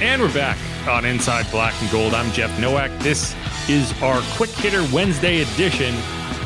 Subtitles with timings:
[0.00, 0.56] And we're back
[0.88, 2.14] on Inside Black and Gold.
[2.14, 2.90] I'm Jeff Nowak.
[3.00, 3.36] This
[3.68, 5.94] is our Quick Hitter Wednesday edition.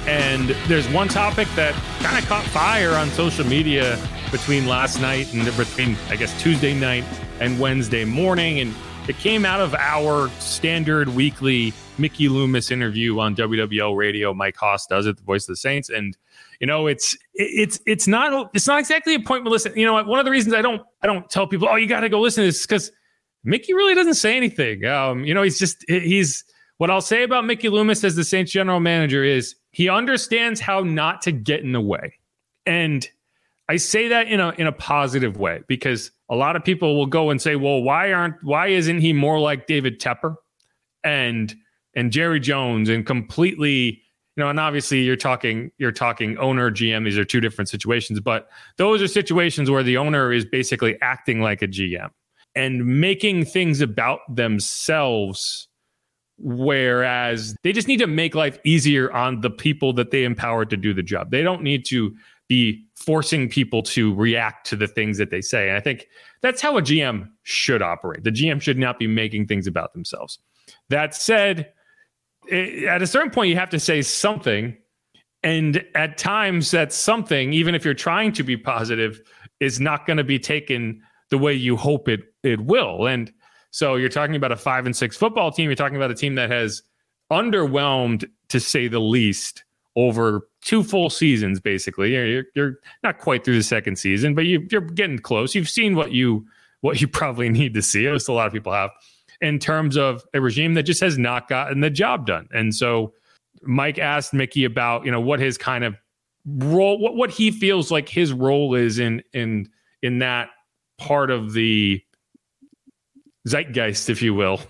[0.08, 1.72] And there's one topic that
[2.02, 3.96] kind of caught fire on social media
[4.32, 7.04] between last night and between, I guess, Tuesday night
[7.38, 8.58] and Wednesday morning.
[8.58, 8.74] And
[9.08, 14.34] it came out of our standard weekly Mickey Loomis interview on WWL radio.
[14.34, 15.90] Mike Hoss does it, the voice of the Saints.
[15.90, 16.16] And
[16.58, 19.44] you know, it's it's it's not it's not exactly a point.
[19.44, 21.86] Listen, you know, one of the reasons I don't I don't tell people, oh, you
[21.86, 22.90] got to go listen to this because
[23.44, 24.84] Mickey really doesn't say anything.
[24.84, 26.44] Um, you know, he's just he's
[26.78, 30.80] what I'll say about Mickey Loomis as the Saints general manager is he understands how
[30.80, 32.14] not to get in the way.
[32.66, 33.08] And
[33.68, 37.06] I say that in a in a positive way because a lot of people will
[37.06, 40.36] go and say, "Well, why aren't why isn't he more like David Tepper
[41.02, 41.54] and
[41.94, 44.00] and Jerry Jones and completely
[44.36, 47.04] you know, and obviously you're talking you're talking owner GM.
[47.04, 48.48] These are two different situations, but
[48.78, 52.10] those are situations where the owner is basically acting like a GM
[52.54, 55.68] and making things about themselves
[56.38, 60.76] whereas they just need to make life easier on the people that they empower to
[60.76, 61.30] do the job.
[61.30, 62.14] They don't need to
[62.48, 65.68] be forcing people to react to the things that they say.
[65.68, 66.06] And i think
[66.42, 68.24] that's how a gm should operate.
[68.24, 70.38] The gm should not be making things about themselves.
[70.90, 71.72] That said
[72.48, 74.76] it, at a certain point you have to say something.
[75.42, 79.20] And at times that something even if you're trying to be positive
[79.60, 81.00] is not going to be taken
[81.30, 83.06] the way you hope it it will.
[83.06, 83.32] And
[83.70, 85.64] so you're talking about a five and six football team.
[85.66, 86.82] You're talking about a team that has
[87.32, 89.64] underwhelmed, to say the least,
[89.96, 91.58] over two full seasons.
[91.58, 95.54] Basically, you're, you're not quite through the second season, but you, you're getting close.
[95.54, 96.46] You've seen what you
[96.82, 98.06] what you probably need to see.
[98.06, 98.90] As a lot of people have,
[99.40, 102.46] in terms of a regime that just has not gotten the job done.
[102.52, 103.14] And so,
[103.62, 105.96] Mike asked Mickey about you know what his kind of
[106.46, 109.68] role, what what he feels like his role is in in
[110.02, 110.50] in that
[110.98, 112.03] part of the
[113.46, 114.60] zeitgeist, if you will.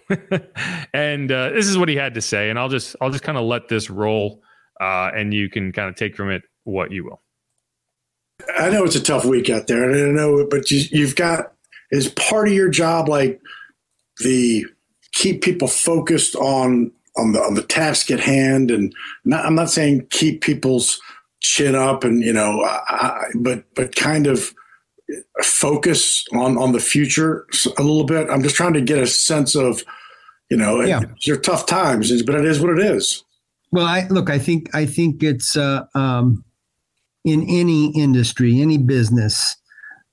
[0.95, 3.39] and uh, this is what he had to say, and I'll just I'll just kind
[3.39, 4.43] of let this roll,
[4.81, 7.21] uh, and you can kind of take from it what you will.
[8.59, 11.53] I know it's a tough week out there, and I know, but you, you've got
[11.91, 13.41] is part of your job like
[14.19, 14.67] the
[15.13, 19.71] keep people focused on on the on the task at hand, and not, I'm not
[19.71, 21.01] saying keep people's
[21.41, 24.53] chin up, and you know, I, but but kind of
[25.43, 27.47] focus on on the future
[27.79, 28.29] a little bit?
[28.31, 29.83] I'm just trying to get a sense of,
[30.51, 31.03] you know, yeah.
[31.27, 33.25] they're tough times, but it is what it is.
[33.73, 34.31] Well, I look.
[34.31, 36.45] I think I think it's uh, um,
[37.25, 39.57] in any industry, any business.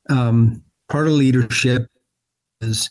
[0.09, 1.87] Um, part of leadership
[2.59, 2.89] is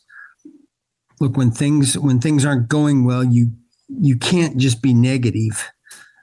[1.21, 3.25] look when things when things aren't going well.
[3.25, 3.51] You
[3.89, 5.69] you can't just be negative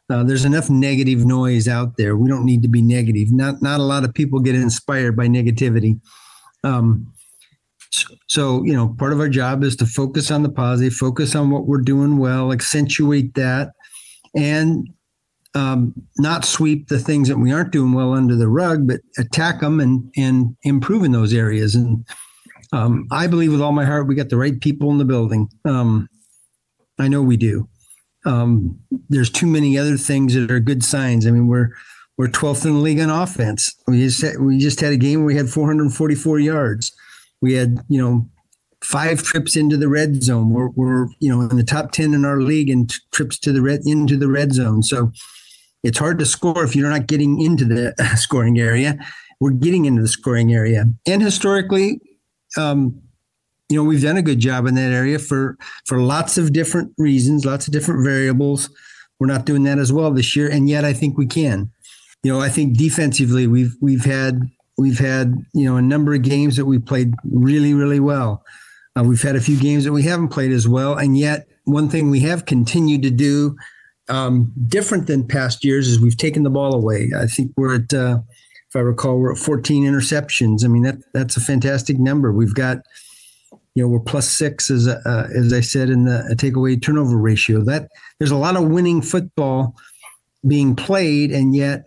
[0.09, 2.15] uh, there's enough negative noise out there.
[2.15, 3.31] We don't need to be negative.
[3.31, 5.99] Not not a lot of people get inspired by negativity.
[6.63, 7.11] Um,
[7.91, 11.35] so, so, you know, part of our job is to focus on the positive, focus
[11.35, 13.71] on what we're doing well, accentuate that,
[14.35, 14.89] and
[15.55, 19.59] um, not sweep the things that we aren't doing well under the rug, but attack
[19.59, 21.75] them and and improve in those areas.
[21.75, 22.05] And
[22.71, 25.49] um, I believe with all my heart we got the right people in the building.
[25.65, 26.07] Um,
[26.99, 27.67] I know we do
[28.25, 28.79] um,
[29.09, 31.25] there's too many other things that are good signs.
[31.25, 31.69] I mean, we're
[32.17, 33.75] we're 12th in the league on offense.
[33.87, 36.95] We just had, we just had a game where we had 444 yards.
[37.41, 38.27] We had you know
[38.83, 40.49] five trips into the red zone.
[40.49, 43.61] We're, we're you know in the top 10 in our league in trips to the
[43.61, 44.83] red into the red zone.
[44.83, 45.11] So
[45.83, 48.97] it's hard to score if you're not getting into the scoring area.
[49.39, 52.01] We're getting into the scoring area, and historically,
[52.57, 52.99] um,
[53.69, 56.93] you know we've done a good job in that area for for lots of different
[56.97, 58.69] reasons lots of different variables.
[59.19, 61.71] We're not doing that as well this year and yet i think we can.
[62.23, 64.41] You know i think defensively we've we've had
[64.77, 68.43] we've had you know a number of games that we played really really well.
[68.97, 71.89] Uh, we've had a few games that we haven't played as well and yet one
[71.89, 73.55] thing we have continued to do
[74.09, 77.11] um, different than past years is we've taken the ball away.
[77.17, 78.19] I think we're at uh,
[78.69, 80.63] if i recall we're at 14 interceptions.
[80.63, 82.31] I mean that that's a fantastic number.
[82.31, 82.77] We've got
[83.77, 87.61] you know we're plus six as uh, as I said in the takeaway turnover ratio.
[87.63, 89.75] That there's a lot of winning football
[90.47, 91.83] being played, and yet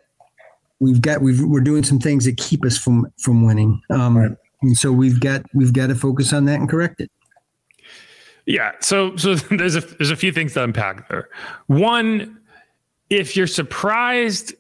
[0.79, 3.83] we've got we've we're doing some things that keep us from from winning.
[3.91, 4.31] Um, right.
[4.63, 7.11] And so we've got we've got to focus on that and correct it.
[8.47, 8.71] Yeah.
[8.79, 11.29] So so there's a there's a few things to unpack there.
[11.67, 12.39] One,
[13.09, 14.55] if you're surprised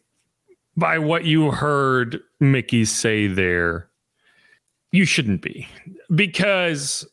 [0.76, 3.88] by what you heard Mickey say there,
[4.90, 5.68] you shouldn't be
[6.12, 7.06] because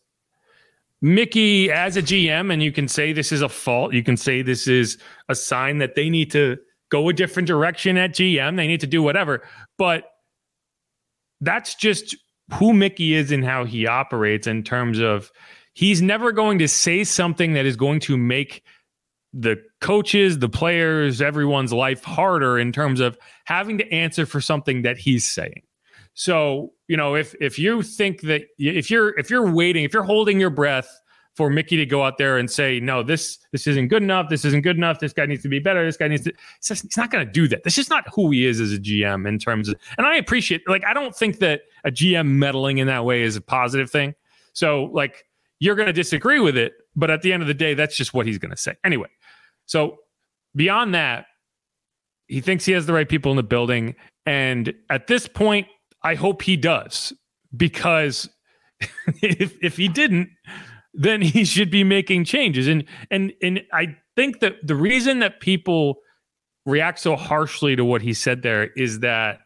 [1.07, 4.41] Mickey, as a GM, and you can say this is a fault, you can say
[4.41, 4.97] this is
[5.29, 6.57] a sign that they need to
[6.89, 9.41] go a different direction at GM, they need to do whatever.
[9.77, 10.11] But
[11.39, 12.15] that's just
[12.55, 15.31] who Mickey is and how he operates in terms of
[15.73, 18.63] he's never going to say something that is going to make
[19.33, 24.81] the coaches, the players, everyone's life harder in terms of having to answer for something
[24.81, 25.61] that he's saying.
[26.15, 30.03] So, you know, if if you think that if you're if you're waiting, if you're
[30.03, 30.89] holding your breath
[31.35, 34.29] for Mickey to go out there and say, "No, this this isn't good enough.
[34.29, 34.99] This isn't good enough.
[34.99, 35.85] This guy needs to be better.
[35.85, 37.63] This guy needs to," just, he's not going to do that.
[37.63, 39.75] That's just not who he is as a GM in terms of.
[39.97, 43.35] And I appreciate, like, I don't think that a GM meddling in that way is
[43.35, 44.15] a positive thing.
[44.53, 45.25] So, like,
[45.59, 48.13] you're going to disagree with it, but at the end of the day, that's just
[48.13, 49.09] what he's going to say anyway.
[49.67, 49.97] So,
[50.55, 51.25] beyond that,
[52.27, 53.93] he thinks he has the right people in the building,
[54.25, 55.67] and at this point,
[56.07, 57.11] I hope he does
[57.55, 58.29] because
[59.21, 60.29] if if he didn't,
[60.93, 62.65] then he should be making changes.
[62.67, 65.97] And and and I think that the reason that people
[66.65, 69.39] react so harshly to what he said there is that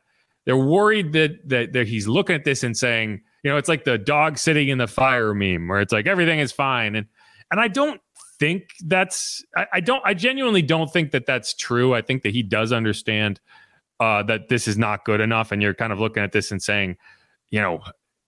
[0.46, 3.84] they're worried that that, that he's looking at this and saying, you know, it's like
[3.84, 6.96] the dog sitting in the fire meme where it's like everything is fine.
[6.96, 7.08] And
[7.50, 8.00] and I don't
[8.40, 11.96] think that's I, I don't I genuinely don't think that that's true.
[11.96, 13.40] I think that he does understand
[14.02, 16.62] uh, that this is not good enough, and you're kind of looking at this and
[16.62, 16.98] saying,
[17.52, 17.80] you know,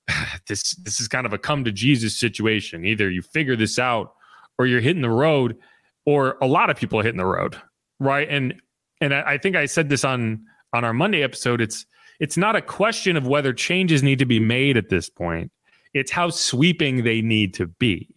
[0.48, 2.86] this this is kind of a come to Jesus situation.
[2.86, 4.14] Either you figure this out,
[4.60, 5.58] or you're hitting the road,
[6.06, 7.60] or a lot of people are hitting the road,
[8.00, 8.30] right?
[8.30, 8.54] And
[9.02, 11.60] and I, think I said this on on our Monday episode.
[11.60, 11.88] It's
[12.19, 15.52] it's not a question of whether changes need to be made at this point.
[15.96, 18.16] It's how sweeping they need to be.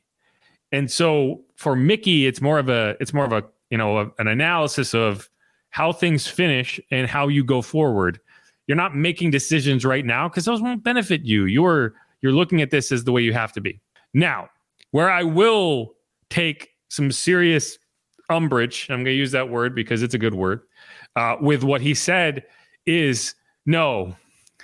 [0.72, 4.10] And so for Mickey, it's more of a it's more of a you know a,
[4.18, 5.30] an analysis of
[5.76, 8.18] how things finish and how you go forward.
[8.66, 11.44] You're not making decisions right now because those won't benefit you.
[11.44, 11.92] You're
[12.22, 13.78] you're looking at this as the way you have to be.
[14.14, 14.48] Now,
[14.92, 15.92] where I will
[16.30, 17.76] take some serious
[18.30, 20.62] umbrage, I'm going to use that word because it's a good word,
[21.14, 22.44] uh, with what he said
[22.86, 23.34] is
[23.66, 24.16] no,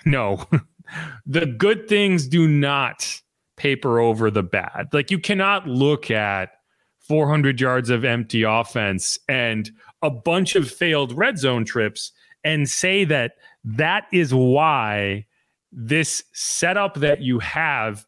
[0.06, 0.43] no.
[1.26, 3.20] the good things do not
[3.59, 4.88] paper over the bad.
[4.94, 6.53] Like you cannot look at
[7.00, 9.70] 400 yards of empty offense and
[10.02, 12.12] a bunch of failed red zone trips
[12.44, 13.32] and say that
[13.64, 15.26] that is why
[15.70, 18.04] this setup that you have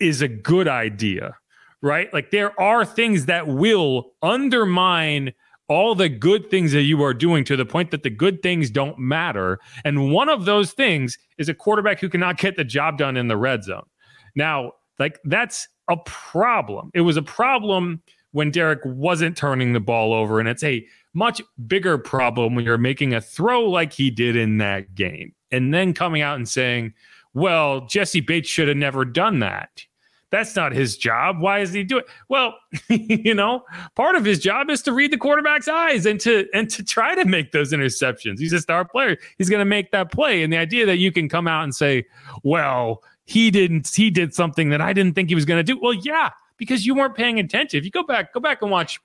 [0.00, 1.36] is a good idea,
[1.80, 2.12] right?
[2.12, 5.32] Like there are things that will undermine
[5.68, 8.70] all the good things that you are doing to the point that the good things
[8.70, 9.58] don't matter.
[9.84, 13.28] And one of those things is a quarterback who cannot get the job done in
[13.28, 13.86] the red zone.
[14.34, 16.90] Now, like that's a problem.
[16.92, 18.02] It was a problem
[18.32, 22.76] when Derek wasn't turning the ball over, and it's a much bigger problem when you're
[22.76, 26.92] making a throw like he did in that game and then coming out and saying,
[27.32, 29.84] well, Jessie Bates should have never done that.
[30.30, 31.40] That's not his job.
[31.40, 32.02] Why is he doing?
[32.02, 32.10] It?
[32.28, 32.54] Well,
[32.88, 33.62] you know,
[33.94, 37.14] part of his job is to read the quarterback's eyes and to and to try
[37.14, 38.40] to make those interceptions.
[38.40, 39.16] He's a star player.
[39.38, 40.42] He's going to make that play.
[40.42, 42.06] And the idea that you can come out and say,
[42.42, 43.88] "Well, he didn't.
[43.94, 46.84] He did something that I didn't think he was going to do." Well, yeah, because
[46.84, 47.78] you weren't paying attention.
[47.78, 48.98] If you go back, go back and watch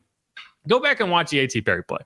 [0.70, 1.62] Go back and watch the A.T.
[1.62, 2.00] Perry play.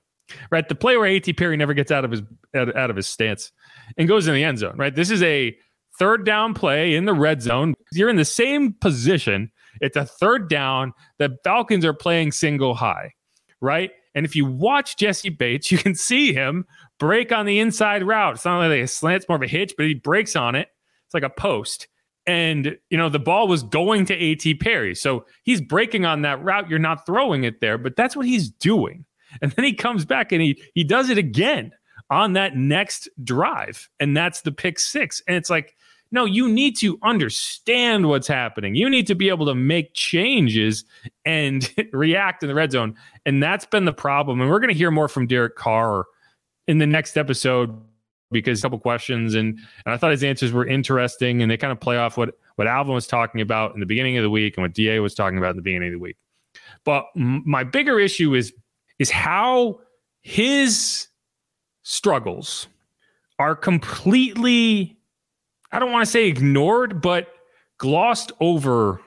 [0.50, 1.34] Right, the play where A.T.
[1.34, 2.22] Perry never gets out of his
[2.54, 3.52] out, out of his stance
[3.98, 4.76] and goes in the end zone.
[4.76, 5.54] Right, this is a
[5.98, 7.74] third down play in the red zone.
[7.92, 9.52] You're in the same position.
[9.80, 10.92] It's a third down.
[11.18, 13.12] The Falcons are playing single high,
[13.60, 13.90] right?
[14.14, 16.64] And if you watch Jessie Bates, you can see him
[16.98, 18.36] break on the inside route.
[18.36, 20.68] It's not like a slant, it's more of a hitch, but he breaks on it.
[21.04, 21.88] It's like a post
[22.26, 24.94] and you know the ball was going to AT Perry.
[24.94, 26.68] So he's breaking on that route.
[26.68, 29.04] You're not throwing it there, but that's what he's doing.
[29.42, 31.72] And then he comes back and he he does it again
[32.10, 35.22] on that next drive, and that's the pick six.
[35.26, 35.74] And it's like,
[36.10, 38.74] no, you need to understand what's happening.
[38.74, 40.84] You need to be able to make changes
[41.24, 42.94] and react in the red zone.
[43.26, 44.40] And that's been the problem.
[44.40, 46.04] And we're going to hear more from Derek Carr
[46.68, 47.76] in the next episode
[48.34, 51.72] because a couple questions and, and I thought his answers were interesting and they kind
[51.72, 54.56] of play off what what Alvin was talking about in the beginning of the week
[54.56, 56.16] and what Da was talking about in the beginning of the week.
[56.84, 58.52] But my bigger issue is
[58.98, 59.80] is how
[60.20, 61.08] his
[61.82, 62.66] struggles
[63.38, 64.98] are completely
[65.72, 67.28] I don't want to say ignored but
[67.78, 69.00] glossed over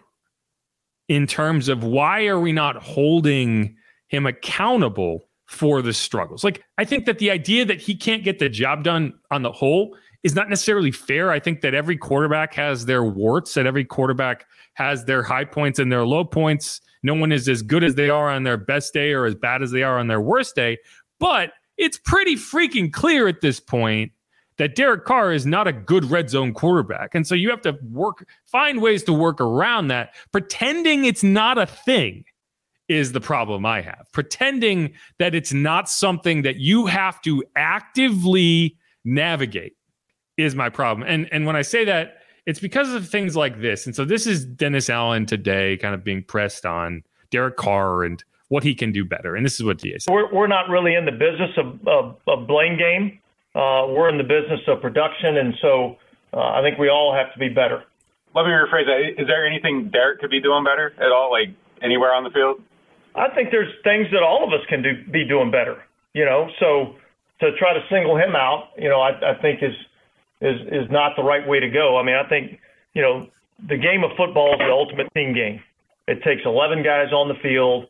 [1.08, 6.44] in terms of why are we not holding him accountable for the struggles.
[6.44, 9.52] Like, I think that the idea that he can't get the job done on the
[9.52, 11.32] whole is not necessarily fair.
[11.32, 15.80] I think that every quarterback has their warts, that every quarterback has their high points
[15.80, 16.82] and their low points.
[17.02, 19.64] No one is as good as they are on their best day or as bad
[19.64, 20.78] as they are on their worst day.
[21.20, 24.12] But it's pretty freaking clear at this point
[24.58, 27.16] that Derek Carr is not a good red zone quarterback.
[27.16, 30.16] And so you have to work, find ways to work around that.
[30.32, 32.26] Pretending it's not a thing
[32.88, 34.06] is the problem I have.
[34.14, 39.76] Pretending that it's not something that you have to actively navigate
[40.38, 41.08] is my problem.
[41.08, 43.86] And and when I say that, it's because of things like this.
[43.86, 48.24] And so this is Dennis Allen today kind of being pressed on Derek Carr and
[48.48, 49.36] what he can do better.
[49.36, 50.14] And this is what DA said.
[50.14, 53.20] We're, we're not really in the business of, of, of blame game.
[53.54, 55.38] Uh, we're in the business of production.
[55.38, 55.98] And so
[56.34, 57.84] uh, I think we all have to be better.
[58.34, 59.22] Let me rephrase that.
[59.22, 61.50] Is there anything Derek could be doing better at all, like
[61.82, 62.62] anywhere on the field?
[63.18, 65.84] I think there's things that all of us can do, be doing better,
[66.14, 66.96] you know, so
[67.40, 69.74] to try to single him out, you know, I, I think is,
[70.42, 71.98] is, is not the right way to go.
[71.98, 72.60] I mean, I think,
[72.94, 73.28] you know,
[73.68, 75.60] the game of football is the ultimate team game.
[76.08, 77.88] It takes 11 guys on the field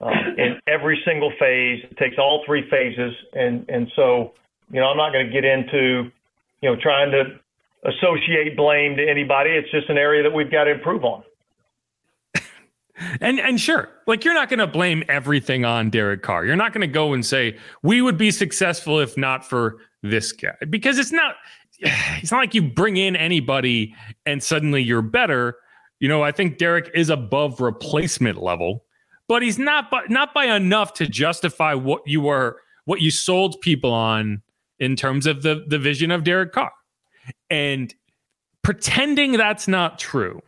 [0.00, 1.82] uh, in every single phase.
[1.90, 4.32] It takes all three phases, and and so
[4.70, 6.10] you know I'm not going to get into
[6.60, 7.40] you know trying to
[7.88, 9.50] associate blame to anybody.
[9.50, 11.22] It's just an area that we've got to improve on.
[13.20, 16.44] And and sure, like you're not going to blame everything on Derek Carr.
[16.44, 20.32] You're not going to go and say we would be successful if not for this
[20.32, 21.36] guy because it's not
[21.78, 23.94] it's not like you bring in anybody
[24.26, 25.56] and suddenly you're better.
[26.00, 28.84] You know, I think Derek is above replacement level,
[29.28, 33.60] but he's not by, not by enough to justify what you were what you sold
[33.60, 34.42] people on
[34.78, 36.72] in terms of the the vision of Derek Carr.
[37.50, 37.94] And
[38.62, 40.40] pretending that's not true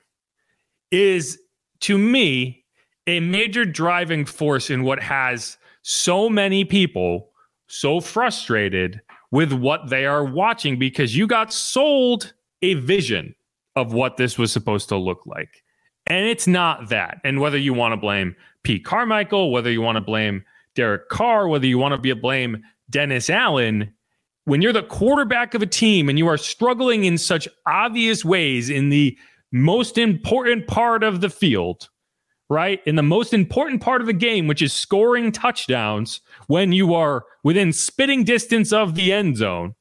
[0.91, 1.39] is
[1.81, 2.65] to me,
[3.07, 7.31] a major driving force in what has so many people
[7.69, 13.35] so frustrated with what they are watching because you got sold a vision
[13.75, 15.63] of what this was supposed to look like.
[16.07, 17.21] And it's not that.
[17.25, 21.49] And whether you want to blame Pete Carmichael, whether you want to blame Derek Carr,
[21.49, 23.93] whether you want to be a blame Dennis Allen,
[24.45, 28.71] when you're the quarterback of a team and you are struggling in such obvious ways
[28.71, 29.19] in the
[29.53, 31.89] most important part of the field,
[32.49, 32.81] right?
[32.87, 37.25] In the most important part of the game, which is scoring touchdowns when you are
[37.43, 39.75] within spitting distance of the end zone,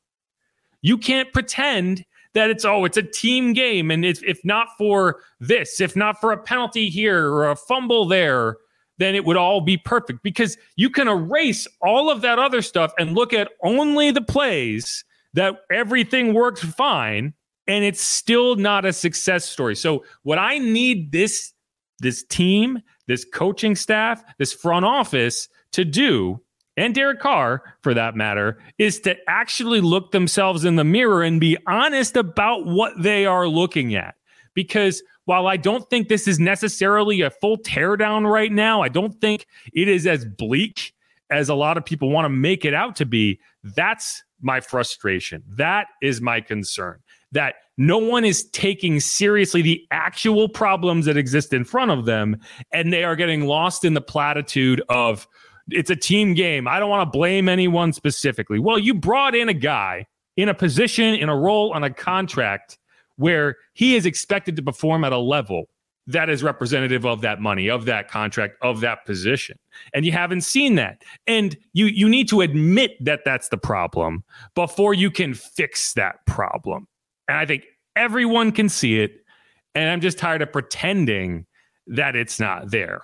[0.81, 2.05] you can't pretend
[2.35, 6.19] that it's oh it's a team game and if, if not for this if not
[6.19, 8.57] for a penalty here or a fumble there
[8.97, 12.93] then it would all be perfect because you can erase all of that other stuff
[12.99, 15.03] and look at only the plays
[15.33, 17.33] that everything works fine
[17.67, 19.75] and it's still not a success story.
[19.75, 21.51] So what I need this
[21.99, 26.41] this team, this coaching staff, this front office to do
[26.77, 31.39] and Derek Carr for that matter is to actually look themselves in the mirror and
[31.39, 34.15] be honest about what they are looking at.
[34.53, 39.19] Because while I don't think this is necessarily a full teardown right now, I don't
[39.21, 40.93] think it is as bleak
[41.29, 43.39] as a lot of people want to make it out to be.
[43.63, 45.43] That's my frustration.
[45.47, 46.99] That is my concern
[47.31, 52.37] that no one is taking seriously the actual problems that exist in front of them
[52.71, 55.27] and they are getting lost in the platitude of
[55.69, 56.67] it's a team game.
[56.67, 58.59] I don't want to blame anyone specifically.
[58.59, 60.05] Well, you brought in a guy
[60.37, 62.77] in a position, in a role, on a contract
[63.17, 65.67] where he is expected to perform at a level
[66.07, 69.57] that is representative of that money, of that contract, of that position.
[69.93, 71.03] And you haven't seen that.
[71.25, 76.25] And you you need to admit that that's the problem before you can fix that
[76.27, 76.87] problem.
[77.27, 79.25] And I think everyone can see it.
[79.73, 81.45] And I'm just tired of pretending
[81.87, 83.01] that it's not there.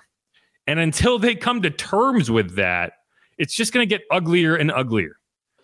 [0.66, 2.94] And until they come to terms with that,
[3.36, 5.16] it's just going to get uglier and uglier.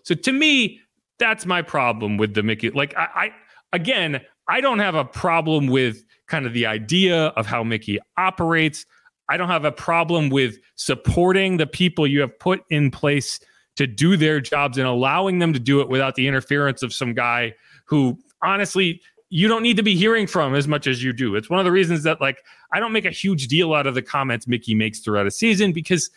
[0.03, 0.81] So to me,
[1.19, 2.71] that's my problem with the Mickey.
[2.71, 3.31] Like I, I
[3.73, 8.87] again, I don't have a problem with kind of the idea of how Mickey operates.
[9.29, 13.41] I don't have a problem with supporting the people you have put in place
[13.77, 17.15] to do their jobs and allowing them to do it without the interference of some
[17.15, 17.55] guy
[17.85, 21.35] who honestly you don't need to be hearing from as much as you do.
[21.35, 22.43] It's one of the reasons that like
[22.73, 25.73] I don't make a huge deal out of the comments Mickey makes throughout a season
[25.73, 26.11] because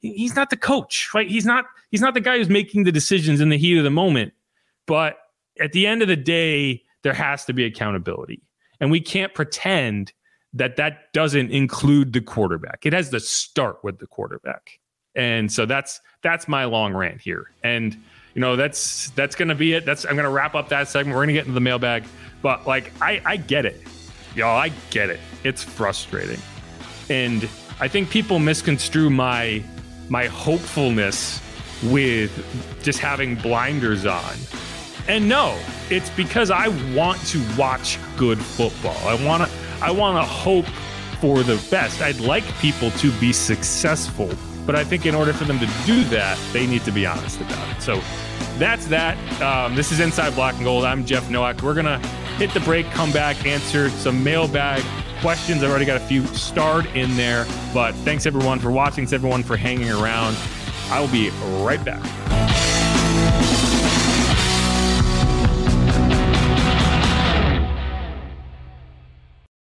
[0.00, 1.28] he's not the coach, right?
[1.28, 3.90] He's not he's not the guy who's making the decisions in the heat of the
[3.90, 4.32] moment.
[4.86, 5.16] But
[5.60, 8.42] at the end of the day, there has to be accountability.
[8.80, 10.12] And we can't pretend
[10.52, 12.86] that that doesn't include the quarterback.
[12.86, 14.78] It has to start with the quarterback.
[15.14, 17.50] And so that's that's my long rant here.
[17.62, 17.96] And
[18.34, 19.86] you know, that's that's gonna be it.
[19.86, 21.16] That's I'm gonna wrap up that segment.
[21.16, 22.04] We're gonna get into the mailbag,
[22.42, 23.80] but like I I get it,
[24.34, 24.58] y'all.
[24.58, 25.20] I get it.
[25.42, 26.40] It's frustrating,
[27.08, 27.48] and
[27.80, 29.62] I think people misconstrue my
[30.10, 31.40] my hopefulness
[31.84, 32.30] with
[32.82, 34.34] just having blinders on.
[35.08, 35.58] And no,
[35.90, 38.96] it's because I want to watch good football.
[39.06, 39.50] I want to
[39.82, 40.66] I want to hope
[41.20, 42.02] for the best.
[42.02, 44.30] I'd like people to be successful,
[44.64, 47.40] but I think in order for them to do that, they need to be honest
[47.40, 47.80] about it.
[47.80, 48.00] So
[48.58, 49.16] that's that.
[49.40, 50.84] Um, this is Inside Black and Gold.
[50.84, 51.62] I'm Jeff Nowak.
[51.62, 51.98] We're gonna
[52.38, 54.82] hit the break, come back, answer some mailbag
[55.20, 55.62] questions.
[55.62, 58.96] I've already got a few starred in there, but thanks everyone for watching.
[58.96, 60.36] Thanks everyone for hanging around.
[60.90, 61.30] I will be
[61.62, 62.25] right back.